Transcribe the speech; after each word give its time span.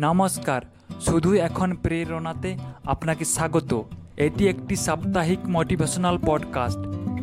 নমস্কার, 0.00 0.60
শুধু 1.00 1.34
এখন 1.34 1.74
প্রেরণাতে 1.74 2.56
আপনাকে 2.84 3.24
স্বাগত। 3.24 3.82
এটি 4.16 4.48
একটি 4.48 4.76
সাপ্তাহিক 4.76 5.38
মোটিভেশনাল 5.46 6.18
পডকাস্ট। 6.26 6.78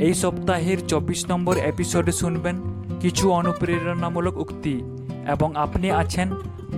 এই 0.00 0.14
সপ্তাহের 0.14 0.86
চব্বিশ 0.86 1.30
নম্বর 1.30 1.56
এপিসোডে 1.56 2.12
শুনবেন 2.12 2.56
কিছু 3.00 3.30
অনুপ্রেরণামূলক 3.30 4.36
উক্তি 4.36 4.80
এবং 5.28 5.56
আপনি 5.56 5.90
আছেন 5.90 6.30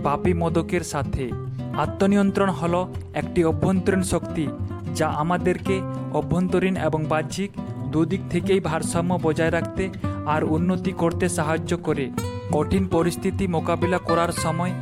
বাপি 0.02 0.34
মোদকের 0.34 0.80
সাথে। 0.80 1.30
আত্মনিয়ন্ত্রণ 1.76 2.48
হল 2.48 2.74
একটি 3.14 3.44
অভ্যন্তরীণ 3.44 4.02
শক্তি 4.02 4.48
যা 4.94 5.08
আমাদেরকে 5.08 5.80
অভ্যন্তরীণ 6.12 6.76
এবং 6.76 7.04
বাহ্যিক 7.04 7.50
দুদিক 7.90 8.20
থেকেই 8.30 8.60
ভারসাম্য 8.60 9.18
বজায় 9.22 9.50
রাখতে 9.50 9.90
আর 10.26 10.44
উন্নতি 10.44 10.92
করতে 10.92 11.28
সাহায্য 11.28 11.76
করে। 11.76 12.10
কঠিন 12.52 12.86
পরিস্থিতি 12.86 13.46
মোকাবিলা 13.46 13.98
করার 13.98 14.32
সময় 14.32 14.72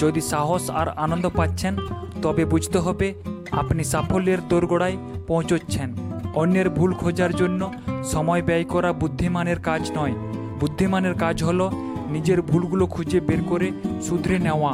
যদি 0.00 0.20
সাহস 0.20 0.70
আর 0.70 0.88
আনন্দ 1.04 1.26
পাচ্ছেন, 1.36 1.74
তবে 2.22 2.44
বুঝতে 2.44 2.78
হবে 2.78 3.08
আপনি 3.50 3.82
সাফল্যের 3.84 4.40
দোরগোড়ায় 4.48 4.96
পৌঁছচ্ছেন। 5.26 5.88
অন্যের 6.34 6.68
ভুল 6.70 6.90
খোঁজার 6.94 7.32
জন্য 7.34 7.60
সময় 8.04 8.42
ব্যয় 8.42 8.64
করা 8.64 8.90
বুদ্ধিমানের 8.92 9.58
কাজ 9.60 9.82
নয়। 9.96 10.14
বুদ্ধিমানের 10.60 11.14
কাজ 11.14 11.36
হলো 11.42 11.66
নিজের 12.10 12.42
ভুলগুলো 12.42 12.84
খুঁজে 12.86 13.20
বের 13.20 13.42
করে 13.48 13.68
শুধরে 14.02 14.36
নেওয়া। 14.38 14.72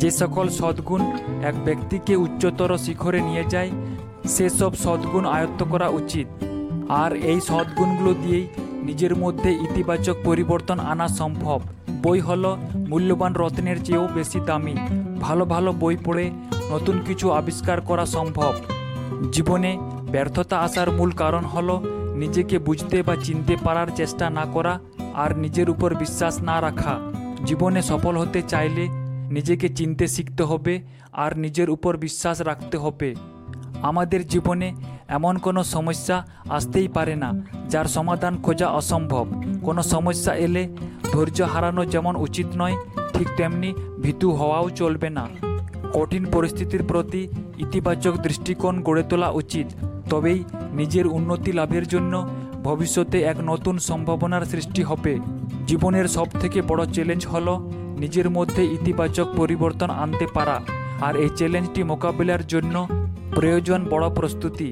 যে 0.00 0.10
সকল 0.10 0.46
সদ্গুণ 0.48 1.02
এক 1.42 1.54
ব্যক্তিকে 1.64 2.14
উচ্চতর 2.16 2.70
শিখরে 2.78 3.20
নিয়ে 3.20 3.44
যায় 3.48 3.70
সেসব 4.34 4.72
সদ্গুণ 4.84 5.24
আয়ত্ত 5.26 5.60
করা 5.72 5.88
উচিত। 6.00 6.26
আর 7.02 7.10
এই 7.30 7.38
সদ্গুণগুলো 7.40 8.12
দিয়েই 8.22 8.46
নিজের 8.82 9.12
মধ্যে 9.16 9.50
ইতিবাচক 9.66 10.16
পরিবর্তন 10.24 10.78
আনা 10.92 11.08
সম্ভব। 11.20 11.60
বই 12.04 12.20
হলো 12.20 12.58
মূল্যবান 12.74 13.32
রত্নের 13.32 13.84
চেয়েও 13.84 14.08
বেশি 14.14 14.40
দামি। 14.40 14.74
ভালো 15.20 15.44
ভালো 15.44 15.72
বই 15.72 15.96
পড়ে 16.04 16.30
নতুন 16.72 17.00
কিছু 17.06 17.32
আবিষ্কার 17.32 17.80
করা 17.80 18.06
সম্ভব। 18.06 18.52
জীবনে 19.32 19.78
ব্যর্থতা 20.10 20.58
আসার 20.58 20.90
মূল 20.90 21.10
কারণ 21.10 21.44
হলো 21.44 21.82
নিজেকে 22.14 22.58
বুঝতে 22.58 23.02
বা 23.02 23.16
চিনতে 23.16 23.56
পারার 23.64 23.86
চেষ্টা 23.96 24.30
না 24.30 24.44
করা 24.52 24.80
আর 25.14 25.38
নিজের 25.38 25.70
উপর 25.70 25.94
বিশ্বাস 25.94 26.42
না 26.42 26.60
রাখা। 26.60 27.00
জীবনে 27.44 27.82
সফল 27.82 28.16
হতে 28.16 28.42
চাইলে 28.42 28.88
নিজেকে 29.30 29.68
চিনতে 29.68 30.06
শিখতে 30.06 30.42
হবে 30.42 30.82
আর 31.12 31.38
নিজের 31.38 31.70
উপর 31.70 31.96
বিশ্বাস 31.96 32.40
রাখতে 32.40 32.78
হবে। 32.78 33.14
আমাদের 33.82 34.26
জীবনে 34.26 34.74
এমন 35.08 35.38
কোনো 35.38 35.64
সমস্যা 35.64 36.26
আসতেই 36.48 36.88
পারে 36.88 37.16
না, 37.16 37.32
যার 37.68 37.84
সমাধান 37.84 38.42
খোঁজা 38.42 38.68
অসম্ভব। 38.68 39.43
কোনো 39.66 39.82
সমস্যা 39.94 40.32
এলে 40.46 40.62
ধৈর্য 41.12 41.38
হারানো 41.52 41.82
যেমন 41.94 42.14
উচিত 42.26 42.48
নয়, 42.60 42.76
ঠিক 43.14 43.28
তেমনি 43.38 43.70
ভীতু 44.02 44.28
হওয়াও 44.38 44.66
চলবে 44.80 45.08
না। 45.18 45.24
কঠিন 45.96 46.22
পরিস্থিতির 46.34 46.82
প্রতি 46.90 47.22
ইতিবাচক 47.64 48.14
দৃষ্টিকোণ 48.26 48.74
গড়ে 48.86 49.04
তোলা 49.10 49.28
উচিত, 49.40 49.66
তবেই 50.10 50.38
নিজের 50.78 51.06
উন্নতি 51.16 51.50
লাভের 51.58 51.84
জন্য 51.92 52.12
ভবিষ্যতে 52.66 53.18
এক 53.30 53.38
নতুন 53.50 53.74
সম্ভাবনার 53.88 54.44
সৃষ্টি 54.52 54.82
হবে। 54.90 55.14
জীবনের 55.68 56.06
সবথেকে 56.16 56.58
বড় 56.70 56.82
চ্যালেঞ্জ 56.94 57.22
হলো 57.32 57.54
নিজের 58.02 58.28
মধ্যে 58.36 58.62
ইতিবাচক 58.76 59.26
পরিবর্তন 59.40 59.90
আনতে 60.02 60.26
পারা, 60.36 60.56
আর 61.06 61.14
এই 61.24 61.30
চ্যালেঞ্জটি 61.38 61.80
মোকাবিলার 61.90 62.42
জন্য 62.52 62.74
প্রয়োজন 63.36 63.80
বড় 63.92 64.06
প্রস্তুতি। 64.18 64.68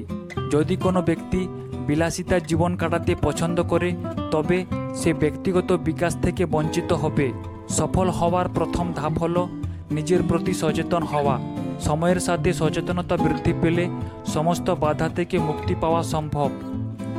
যদি 0.53 0.75
কোনো 0.85 0.99
ব্যক্তি 1.09 1.41
বিলাসিতা 1.87 2.39
জীবন 2.39 2.75
কাটাতে 2.75 3.15
পছন্দ 3.21 3.63
করে, 3.63 3.95
তবে 4.31 4.65
সে 4.95 5.13
ব্যক্তিগত 5.13 5.73
বিকাশ 5.73 6.17
থেকে 6.21 6.45
বঞ্চিত 6.45 6.93
হবে। 6.93 7.31
সফল 7.69 8.09
হওয়ার 8.09 8.49
প্রথম 8.49 8.93
ধাপ 8.95 9.17
হল 9.19 9.47
নিজের 9.91 10.19
প্রতি 10.27 10.53
সচেতন 10.53 11.03
হওয়া। 11.03 11.39
সময়ের 11.79 12.19
সাথে 12.19 12.53
সচেতনতা 12.53 13.17
বৃদ্ধি 13.17 13.53
পেলে 13.61 13.89
সমস্ত 14.25 14.69
বাধা 14.69 15.09
থেকে 15.09 15.39
মুক্তি 15.39 15.75
পাওয়া 15.81 16.03
সম্ভব। 16.03 16.49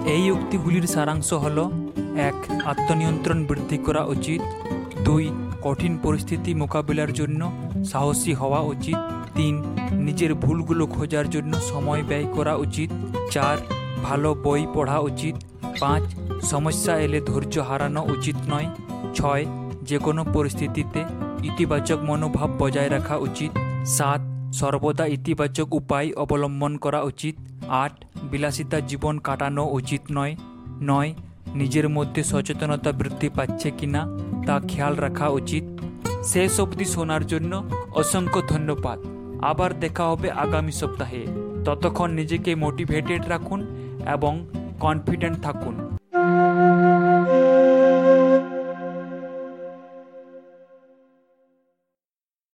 এই 0.06 0.30
উক্তিগুলির 0.30 0.86
সারাংশ 0.86 1.32
হল, 1.32 1.70
এক, 2.16 2.34
আত্মনিয়ন্ত্রণ 2.64 3.46
বৃদ্ধি 3.46 3.78
করা 3.78 4.04
উচিত। 4.04 4.40
দুই, 5.04 5.30
কঠিন 5.62 5.98
পরিস্থিতি 6.02 6.54
মোকাবিলার 6.54 7.12
জন্য 7.12 7.52
সাহসী 7.84 8.32
হওয়া 8.34 8.60
উচিত। 8.60 8.96
তিন, 9.34 9.62
নিজের 9.90 10.34
ভুলগুলো 10.34 10.86
খোঁজার 10.86 11.30
জন্য 11.30 11.56
সময় 11.60 12.02
ব্যয় 12.02 12.24
করা 12.24 12.54
উচিত। 12.54 12.90
চার 13.30 13.56
ভালো 14.04 14.34
বই 14.34 14.66
পড়া 14.74 14.98
উচিত। 14.98 15.34
পাঁচ, 15.80 16.02
সমস্যা 16.42 16.98
এলে 16.98 17.20
ধৈর্য 17.20 17.58
হারানো 17.58 18.02
উচিত 18.02 18.36
নয়। 18.48 18.66
ছয় 19.14 19.46
যে 19.82 19.98
কোনো 19.98 20.24
পরিস্থিতিতে 20.32 21.04
ইতিবাচক 21.42 21.98
মনোভাব 22.02 22.50
বজায় 22.58 22.90
রাখা 22.90 23.16
উচিত। 23.16 23.50
সাত, 23.86 24.20
সর্বদা 24.52 25.06
ইতিবাচক 25.06 25.74
উপায় 25.74 26.12
অবলম্বন 26.16 26.76
করা 26.76 27.02
উচিত। 27.02 27.34
আট, 27.68 28.04
বিলাসিতা 28.22 28.80
জীবন 28.80 29.18
কাটানো 29.18 29.64
উচিত 29.64 30.00
নয়। 30.12 30.36
নয়, 30.82 31.14
নিজের 31.54 31.88
মধ্যে 31.88 32.24
সচেতনতা 32.24 32.92
বৃদ্ধি 32.92 33.28
পাচ্ছে 33.28 33.70
কিনা 33.70 34.06
তা 34.46 34.60
খেয়াল 34.68 34.94
রাখা 34.94 35.28
উচিত। 35.28 35.64
শেষ 36.24 36.60
অবধি 36.60 36.84
শোনার 36.84 37.26
জন্য 37.26 37.64
অসংখ্য 37.94 38.42
ধন্যবাদ। 38.48 38.98
আবার 39.44 39.80
দেখা 39.80 40.04
হবে 40.04 40.30
আগামী 40.30 40.72
সপ্তাহে। 40.72 41.26
ততক্ষণ 41.64 42.10
নিজেকে 42.10 42.54
মোটিভেটেড 42.54 43.28
রাখুন 43.28 43.66
এবং 44.06 44.46
কনফিডেন্ট 44.80 45.36
থাকুন। 45.42 45.93